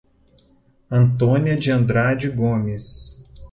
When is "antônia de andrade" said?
0.89-2.27